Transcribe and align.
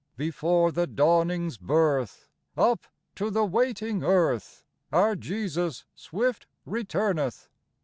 "Before 0.31 0.71
the 0.71 0.87
dawning's 0.87 1.59
birth, 1.59 2.27
Up 2.57 2.87
to 3.13 3.29
the 3.29 3.45
waiting 3.45 4.03
earth 4.03 4.63
Our 4.91 5.15
Jesus 5.15 5.85
swift 5.93 6.47
returneth. 6.65 7.49